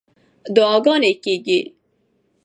دعاګانې 0.55 1.13
کېږي. 1.23 1.59